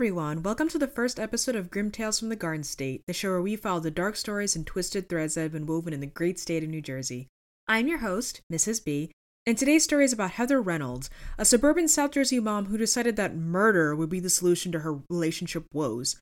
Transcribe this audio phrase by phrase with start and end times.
[0.00, 3.32] everyone, welcome to the first episode of Grim Tales from the Garden State, the show
[3.32, 6.06] where we follow the dark stories and twisted threads that have been woven in the
[6.06, 7.28] great state of New Jersey.
[7.68, 8.82] I'm your host, Mrs.
[8.82, 9.12] B,
[9.44, 13.36] and today's story is about Heather Reynolds, a suburban South Jersey mom who decided that
[13.36, 16.16] murder would be the solution to her relationship woes.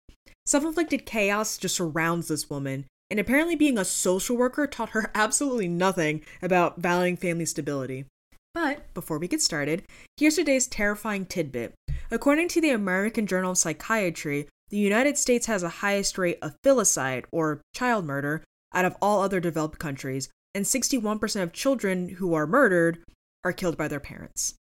[0.44, 5.12] Self inflicted chaos just surrounds this woman, and apparently being a social worker taught her
[5.14, 8.06] absolutely nothing about valuing family stability.
[8.54, 9.84] But before we get started,
[10.16, 11.74] here's today's terrifying tidbit.
[12.10, 16.56] According to the American Journal of Psychiatry, the United States has the highest rate of
[16.64, 22.32] filicide, or child murder, out of all other developed countries, and 61% of children who
[22.32, 23.04] are murdered
[23.44, 24.54] are killed by their parents.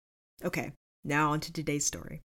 [0.43, 0.73] Okay,
[1.05, 2.23] now on to today's story.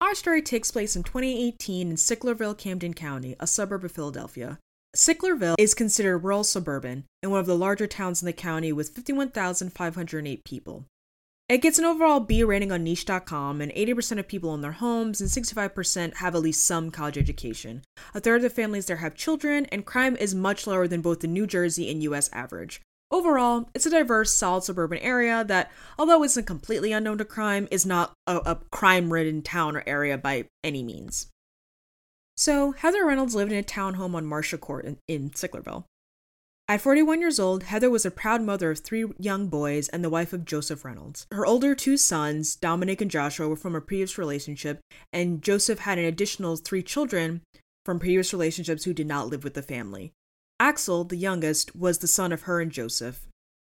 [0.00, 4.58] Our story takes place in 2018 in Sicklerville, Camden County, a suburb of Philadelphia.
[4.94, 8.90] Sicklerville is considered rural suburban and one of the larger towns in the county with
[8.90, 10.84] 51,508 people.
[11.46, 15.20] It gets an overall B rating on niche.com, and 80% of people own their homes,
[15.20, 17.82] and 65% have at least some college education.
[18.14, 21.20] A third of the families there have children, and crime is much lower than both
[21.20, 22.80] the New Jersey and US average.
[23.10, 27.84] Overall, it's a diverse, solid suburban area that, although isn't completely unknown to crime, is
[27.84, 31.26] not a, a crime ridden town or area by any means.
[32.38, 35.84] So, Heather Reynolds lived in a townhome on Marcia Court in, in Sicklerville.
[36.66, 40.08] At 41 years old, Heather was a proud mother of three young boys and the
[40.08, 41.26] wife of Joseph Reynolds.
[41.30, 44.80] Her older two sons, Dominic and Joshua, were from a previous relationship,
[45.12, 47.42] and Joseph had an additional three children
[47.84, 50.12] from previous relationships who did not live with the family.
[50.58, 53.26] Axel, the youngest, was the son of her and Joseph.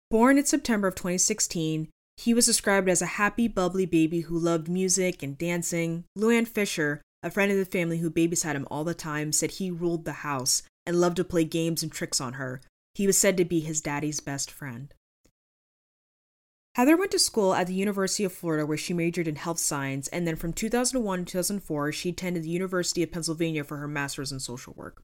[0.08, 4.68] Born in September of 2016, he was described as a happy, bubbly baby who loved
[4.68, 6.04] music and dancing.
[6.16, 9.68] Luann Fisher, a friend of the family who babysat him all the time, said he
[9.68, 12.60] ruled the house and loved to play games and tricks on her,
[12.94, 14.94] he was said to be his daddy's best friend.
[16.74, 20.08] Heather went to school at the University of Florida where she majored in health science,
[20.08, 24.32] and then from 2001 to 2004, she attended the University of Pennsylvania for her master's
[24.32, 25.00] in social work.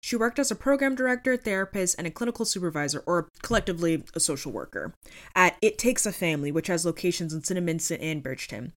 [0.00, 4.52] She worked as a program director, therapist, and a clinical supervisor, or collectively a social
[4.52, 4.94] worker,
[5.34, 8.72] at It Takes a Family, which has locations in Cinnaminson and Bridgeton.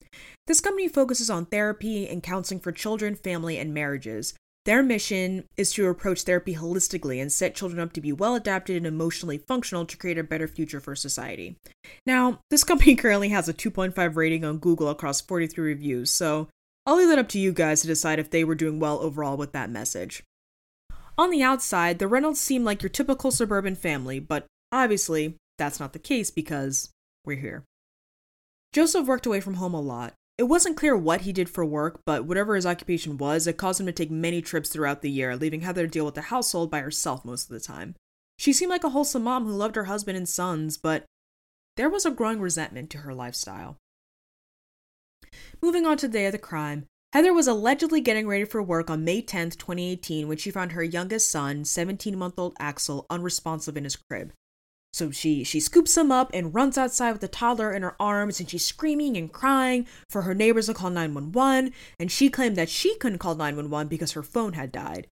[0.48, 4.34] This company focuses on therapy and counseling for children, family, and marriages.
[4.66, 8.78] Their mission is to approach therapy holistically and set children up to be well adapted
[8.78, 11.58] and emotionally functional to create a better future for society.
[12.06, 16.48] Now, this company currently has a 2.5 rating on Google across 43 reviews, so
[16.86, 19.36] I'll leave that up to you guys to decide if they were doing well overall
[19.36, 20.24] with that message.
[21.18, 25.94] On the outside, the Reynolds seem like your typical suburban family, but obviously, that's not
[25.94, 26.90] the case because
[27.26, 27.64] we're here.
[28.74, 32.02] Joseph worked away from home a lot, it wasn't clear what he did for work,
[32.06, 35.36] but whatever his occupation was, it caused him to take many trips throughout the year,
[35.36, 37.96] leaving Heather to deal with the household by herself most of the time.
[38.40, 41.06] She seemed like a wholesome mom who loved her husband and sons, but
[41.78, 43.78] there was a growing resentment to her lifestyle.
[45.62, 48.90] Moving on to the day of the crime, Heather was allegedly getting ready for work
[48.90, 53.78] on May 10th, 2018, when she found her youngest son, 17 month old Axel, unresponsive
[53.78, 54.34] in his crib.
[54.94, 58.40] So she she scoops him up and runs outside with the toddler in her arms
[58.40, 62.70] and she's screaming and crying for her neighbors to call 911 and she claimed that
[62.70, 65.08] she couldn't call 911 because her phone had died.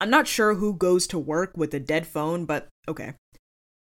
[0.00, 3.14] I'm not sure who goes to work with a dead phone, but okay.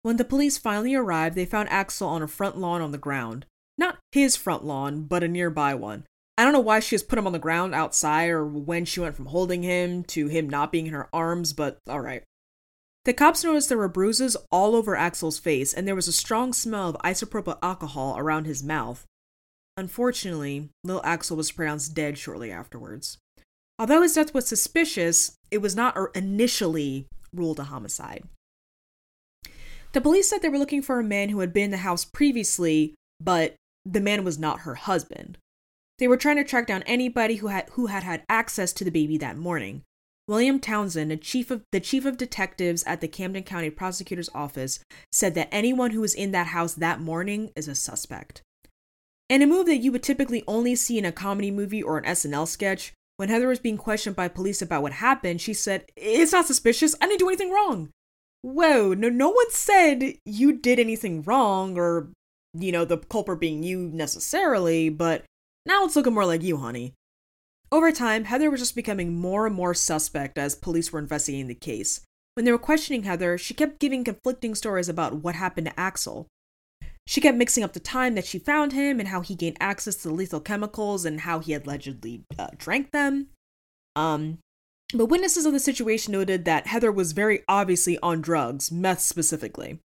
[0.02, 3.46] When the police finally arrived, they found Axel on a front lawn on the ground.
[3.78, 6.06] Not his front lawn, but a nearby one.
[6.38, 9.02] I don't know why she has put him on the ground outside or when she
[9.02, 12.24] went from holding him to him not being in her arms, but alright.
[13.10, 16.54] The cops noticed there were bruises all over Axel's face, and there was a strong
[16.54, 19.04] smell of isopropyl alcohol around his mouth.
[19.78, 23.18] Unfortunately, little Axel was pronounced dead shortly afterwards.
[23.80, 28.26] Although his death was suspicious, it was not initially ruled a homicide.
[29.94, 32.06] The police said they were looking for a man who had been in the house
[32.06, 33.56] previously, but
[33.86, 35.40] the man was not her husband.
[35.98, 38.92] They were trying to track down anybody who had who had had access to the
[38.92, 39.82] baby that morning.
[40.30, 44.80] William Townsend, a chief of, the chief of detectives at the Camden County Prosecutor's Office,
[45.12, 48.44] said that anyone who was in that house that morning is a suspect.
[49.28, 52.04] In a move that you would typically only see in a comedy movie or an
[52.04, 56.32] SNL sketch, when Heather was being questioned by police about what happened, she said, It's
[56.32, 56.94] not suspicious.
[57.02, 57.90] I didn't do anything wrong.
[58.44, 62.12] Whoa, no, no one said you did anything wrong or,
[62.54, 65.26] you know, the culprit being you necessarily, but
[65.66, 66.94] now it's looking more like you, honey.
[67.72, 71.56] Over time, Heather was just becoming more and more suspect as police were investigating the
[71.56, 72.02] case.
[72.34, 76.28] When they were questioning Heather, she kept giving conflicting stories about what happened to Axel.
[77.06, 79.96] She kept mixing up the time that she found him and how he gained access
[79.98, 83.28] to the lethal chemicals and how he allegedly uh, drank them.
[83.96, 84.40] Um,
[84.94, 89.80] but witnesses of the situation noted that Heather was very obviously on drugs, meth specifically.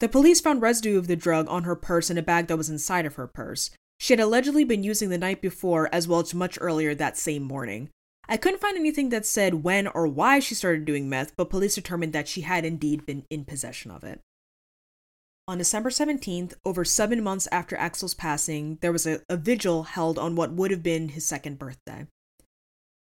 [0.00, 2.70] The police found residue of the drug on her purse and a bag that was
[2.70, 3.70] inside of her purse.
[3.98, 7.42] She had allegedly been using the night before as well as much earlier that same
[7.42, 7.88] morning.
[8.28, 11.76] I couldn't find anything that said when or why she started doing meth, but police
[11.76, 14.20] determined that she had indeed been in possession of it.
[15.48, 20.18] On December 17th, over seven months after Axel's passing, there was a, a, vigil held
[20.18, 22.08] on what would have been his second birthday.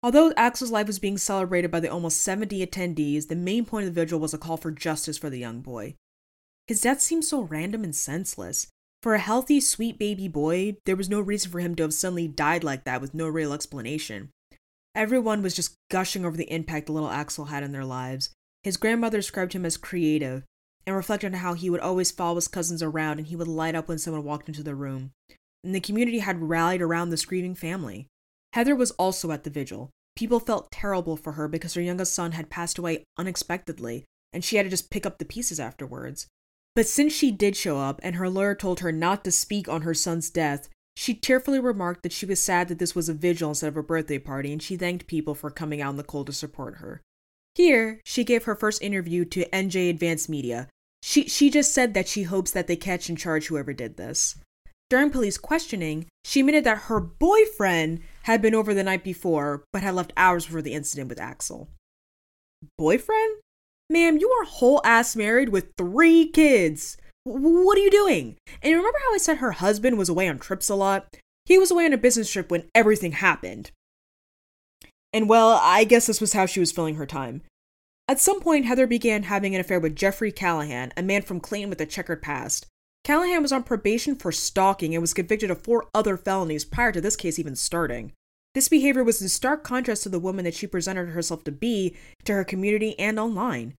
[0.02, 3.94] Although Axel's life was being celebrated by the almost 70 attendees, the main point of
[3.94, 5.94] the vigil was a call for justice for the young boy.
[6.66, 8.66] His death seemed so random and senseless.
[9.04, 12.26] For a healthy, sweet baby boy, there was no reason for him to have suddenly
[12.26, 14.30] died like that with no real explanation.
[14.94, 18.30] Everyone was just gushing over the impact the little Axel had in their lives.
[18.62, 20.44] His grandmother described him as creative
[20.86, 23.74] and reflected on how he would always follow his cousins around and he would light
[23.74, 25.10] up when someone walked into the room.
[25.62, 28.06] And the community had rallied around this grieving family.
[28.54, 29.90] Heather was also at the vigil.
[30.16, 34.56] People felt terrible for her because her youngest son had passed away unexpectedly, and she
[34.56, 36.26] had to just pick up the pieces afterwards.
[36.74, 39.82] But since she did show up and her lawyer told her not to speak on
[39.82, 43.50] her son's death, she tearfully remarked that she was sad that this was a vigil
[43.50, 46.26] instead of a birthday party, and she thanked people for coming out in the cold
[46.26, 47.00] to support her.
[47.54, 50.68] Here, she gave her first interview to NJ Advanced Media.
[51.02, 54.36] She, she just said that she hopes that they catch and charge whoever did this.
[54.90, 59.82] During police questioning, she admitted that her boyfriend had been over the night before, but
[59.82, 61.68] had left hours before the incident with Axel.
[62.78, 63.36] Boyfriend?
[63.90, 66.96] Ma'am, you are whole ass married with three kids.
[67.24, 68.36] What are you doing?
[68.62, 71.16] And remember how I said her husband was away on trips a lot?
[71.46, 73.70] He was away on a business trip when everything happened.
[75.12, 77.42] And well, I guess this was how she was filling her time.
[78.08, 81.70] At some point, Heather began having an affair with Jeffrey Callahan, a man from Clayton
[81.70, 82.66] with a checkered past.
[83.04, 87.00] Callahan was on probation for stalking and was convicted of four other felonies prior to
[87.00, 88.12] this case even starting.
[88.54, 91.96] This behavior was in stark contrast to the woman that she presented herself to be
[92.24, 93.74] to her community and online.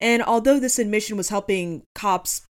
[0.00, 2.42] And although this admission was helping cops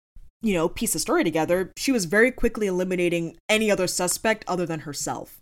[0.41, 4.67] you know, piece the story together, she was very quickly eliminating any other suspect other
[4.67, 5.39] than herself.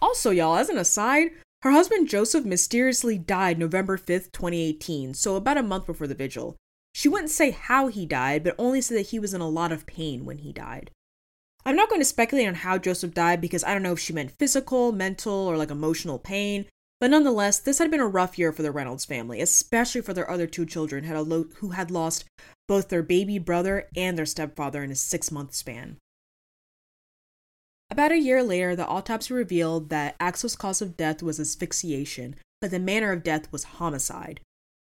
[0.00, 1.30] Also, y'all, as an aside,
[1.62, 6.56] her husband Joseph mysteriously died November 5th, 2018, so about a month before the vigil.
[6.92, 9.72] She wouldn't say how he died, but only said that he was in a lot
[9.72, 10.90] of pain when he died.
[11.66, 14.12] I'm not going to speculate on how Joseph died because I don't know if she
[14.12, 16.66] meant physical, mental, or like emotional pain,
[17.00, 20.30] but nonetheless, this had been a rough year for the Reynolds family, especially for their
[20.30, 22.24] other two children who had lost
[22.68, 25.98] both their baby brother and their stepfather in a six month span.
[27.90, 32.70] About a year later, the autopsy revealed that Axel's cause of death was asphyxiation, but
[32.70, 34.40] the manner of death was homicide.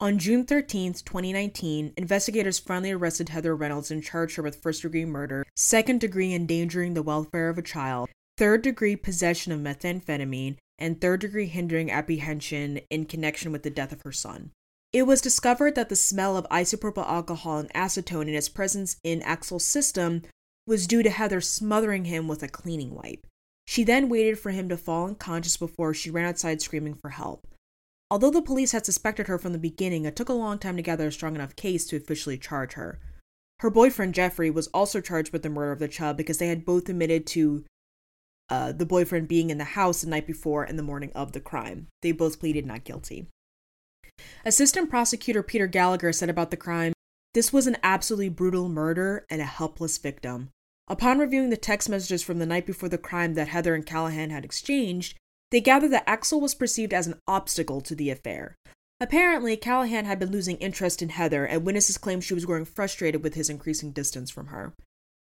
[0.05, 5.07] On June 13, 2019, investigators finally arrested Heather Reynolds and charged her with first degree
[5.07, 11.01] murder, second degree endangering the welfare of a child, third degree possession of methamphetamine, and
[11.01, 14.51] third degree hindering apprehension in connection with the death of her son.
[14.93, 19.23] It was discovered that the smell of isopropyl alcohol and acetone in its presence in
[19.23, 20.21] Axel's system
[20.67, 23.27] was due to Heather smothering him with a cleaning wipe.
[23.67, 27.47] She then waited for him to fall unconscious before she ran outside screaming for help.
[28.15, 30.83] Although the police had suspected her from the beginning, it took a long time to
[30.83, 33.01] gather a strong enough case to officially charge her.
[33.59, 36.65] Her boyfriend Jeffrey was also charged with the murder of the child because they had
[36.65, 37.65] both admitted to
[38.49, 41.41] uh, the boyfriend being in the house the night before and the morning of the
[41.41, 41.89] crime.
[42.03, 43.27] They both pleaded not guilty.
[44.45, 46.93] Assistant prosecutor Peter Gallagher said about the crime
[47.33, 50.51] this was an absolutely brutal murder and a helpless victim.
[50.87, 54.31] Upon reviewing the text messages from the night before the crime that Heather and Callahan
[54.31, 55.17] had exchanged,
[55.51, 58.57] they gathered that Axel was perceived as an obstacle to the affair.
[59.01, 63.23] Apparently, Callahan had been losing interest in Heather, and witnesses claimed she was growing frustrated
[63.23, 64.73] with his increasing distance from her.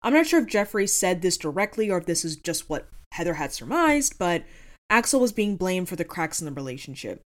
[0.02, 3.36] I'm not sure if Jeffrey said this directly or if this is just what Heather
[3.36, 4.44] had surmised, but
[4.90, 7.22] Axel was being blamed for the cracks in the relationship.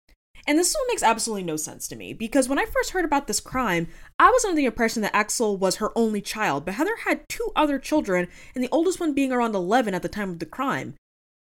[0.47, 3.27] And this one makes absolutely no sense to me because when I first heard about
[3.27, 3.87] this crime,
[4.19, 7.51] I was under the impression that Axel was her only child, but Heather had two
[7.55, 10.95] other children, and the oldest one being around 11 at the time of the crime.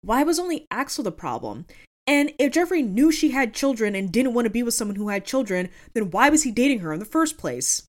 [0.04, 1.64] Why was only Axel the problem?
[2.06, 5.08] And if Jeffrey knew she had children and didn't want to be with someone who
[5.08, 7.84] had children, then why was he dating her in the first place?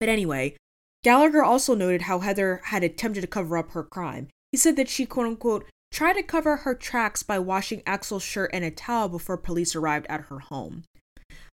[0.00, 0.56] But anyway,
[1.04, 4.26] Gallagher also noted how Heather had attempted to cover up her crime.
[4.50, 8.52] He said that she, quote unquote, tried to cover her tracks by washing Axel's shirt
[8.52, 10.82] in a towel before police arrived at her home.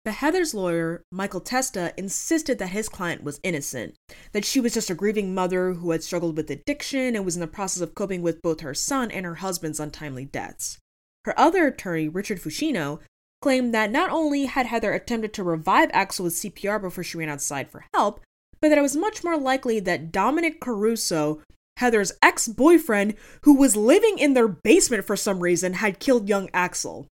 [0.04, 3.94] But Heather's lawyer, Michael Testa, insisted that his client was innocent,
[4.32, 7.40] that she was just a grieving mother who had struggled with addiction and was in
[7.40, 10.78] the process of coping with both her son and her husband's untimely deaths.
[11.24, 12.98] Her other attorney, Richard Fuschino,
[13.40, 17.28] claimed that not only had Heather attempted to revive Axel with CPR before she ran
[17.28, 18.20] outside for help,
[18.60, 21.42] but that it was much more likely that Dominic Caruso
[21.76, 26.48] Heather's ex boyfriend, who was living in their basement for some reason, had killed young
[26.52, 27.06] Axel.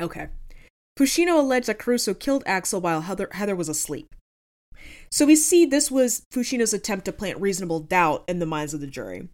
[0.00, 0.28] Okay.
[0.96, 4.14] Fuschino alleged that Caruso killed Axel while Heather, Heather was asleep.
[5.10, 8.80] So we see this was Fuschino's attempt to plant reasonable doubt in the minds of
[8.80, 9.28] the jury.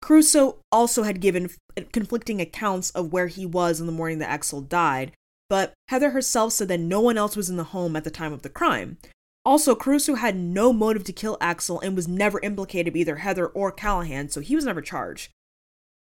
[0.00, 1.50] Caruso also had given
[1.92, 5.12] conflicting accounts of where he was in the morning that Axel died,
[5.48, 8.32] but Heather herself said that no one else was in the home at the time
[8.32, 8.98] of the crime.
[9.44, 13.46] Also, Caruso had no motive to kill Axel and was never implicated by either Heather
[13.46, 15.30] or Callahan, so he was never charged.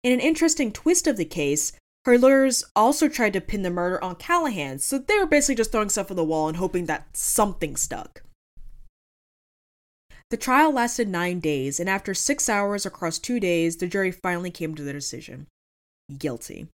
[0.03, 1.71] In an interesting twist of the case,
[2.07, 5.73] her lawyers also tried to pin the murder on Callahan, so they were basically just
[5.73, 8.23] throwing stuff on the wall and hoping that something stuck.
[10.29, 14.51] The trial lasted nine days, and after six hours across two days, the jury finally
[14.51, 15.47] came to their decision
[16.17, 16.69] guilty.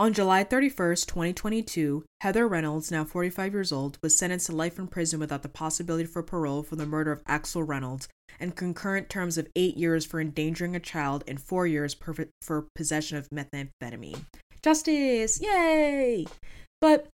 [0.00, 4.88] On July 31st, 2022, Heather Reynolds, now 45 years old, was sentenced to life in
[4.88, 8.08] prison without the possibility for parole for the murder of Axel Reynolds
[8.40, 12.66] and concurrent terms of eight years for endangering a child and four years per- for
[12.74, 14.24] possession of methamphetamine.
[14.62, 15.40] Justice!
[15.40, 16.26] Yay!
[16.80, 17.08] But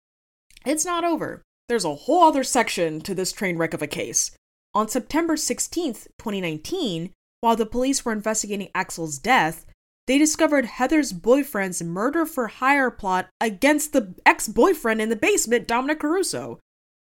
[0.65, 1.43] it's not over.
[1.69, 4.31] There's a whole other section to this train wreck of a case.
[4.75, 7.11] On September 16th, 2019,
[7.41, 9.67] while the police were investigating Axel's death,
[10.07, 15.69] they discovered Heather's boyfriend's murder for hire plot against the ex boyfriend in the basement,
[15.69, 16.59] Dominic Caruso.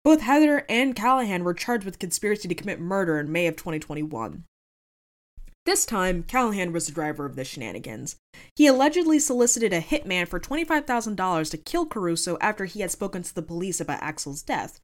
[0.03, 4.45] Both Heather and Callahan were charged with conspiracy to commit murder in May of 2021.
[5.69, 8.15] This time, Callahan was the driver of the shenanigans.
[8.55, 13.35] He allegedly solicited a hitman for $25,000 to kill Caruso after he had spoken to
[13.35, 14.79] the police about Axel's death.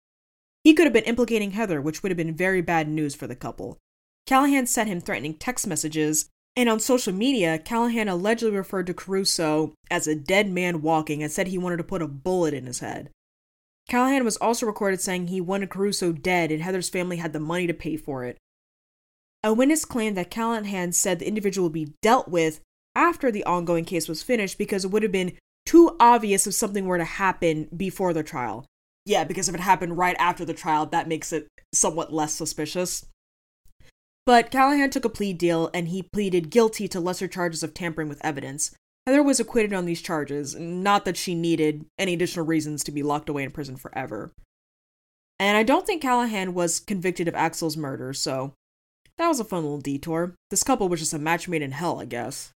[0.63, 3.35] He could have been implicating Heather, which would have been very bad news for the
[3.35, 3.79] couple.
[4.27, 9.73] Callahan sent him threatening text messages, and on social media, Callahan allegedly referred to Caruso
[9.89, 12.81] as a dead man walking and said he wanted to put a bullet in his
[12.81, 13.09] head.
[13.89, 17.65] Callahan was also recorded saying he wanted Caruso dead and Heather's family had the money
[17.65, 18.37] to pay for it.
[19.45, 22.61] A witness claimed that Callahan said the individual would be dealt with
[22.95, 25.37] after the ongoing case was finished because it would have been
[25.67, 28.65] too obvious if something were to happen before the trial.
[29.05, 33.05] Yeah, because if it happened right after the trial, that makes it somewhat less suspicious.
[34.25, 38.09] But Callahan took a plea deal and he pleaded guilty to lesser charges of tampering
[38.09, 38.75] with evidence.
[39.05, 43.03] Heather was acquitted on these charges, not that she needed any additional reasons to be
[43.03, 44.33] locked away in prison forever.
[45.39, 48.55] And I don't think Callahan was convicted of Axel's murder, so
[49.17, 50.35] that was a fun little detour.
[50.49, 52.51] This couple was just a match made in hell, I guess.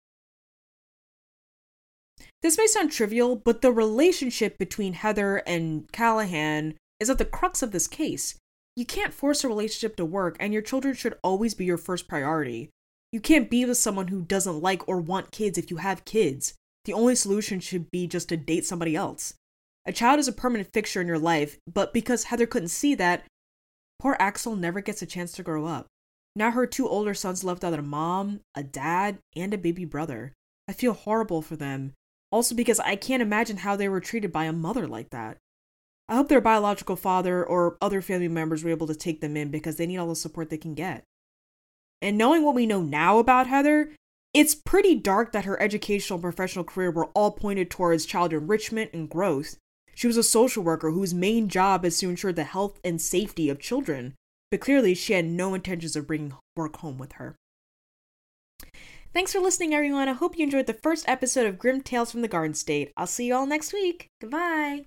[2.41, 7.61] This may sound trivial, but the relationship between Heather and Callahan is at the crux
[7.61, 8.35] of this case.
[8.75, 12.07] You can't force a relationship to work, and your children should always be your first
[12.07, 12.69] priority.
[13.11, 16.53] You can't be with someone who doesn't like or want kids if you have kids.
[16.85, 19.33] The only solution should be just to date somebody else.
[19.85, 23.25] A child is a permanent fixture in your life, but because Heather couldn't see that,
[23.99, 25.87] poor Axel never gets a chance to grow up.
[26.39, 30.31] Now her two older sons left out a mom, a dad, and a baby brother.
[30.69, 31.91] I feel horrible for them.
[32.31, 35.35] Also because I can't imagine how they were treated by a mother like that.
[36.07, 39.51] I hope their biological father or other family members were able to take them in
[39.51, 41.03] because they need all the support they can get.
[42.01, 43.91] And knowing what we know now about Heather,
[44.33, 48.91] it's pretty dark that her educational and professional career were all pointed towards child enrichment
[48.93, 49.57] and growth.
[49.93, 53.49] She was a social worker whose main job is to ensure the health and safety
[53.49, 54.15] of children,
[54.51, 57.35] but clearly she had no intentions of bringing work home with her.
[59.13, 60.07] Thanks for listening, everyone.
[60.07, 62.91] I hope you enjoyed the first episode of Grim Tales from the Garden State.
[62.95, 64.07] I'll see you all next week.
[64.21, 64.85] Goodbye.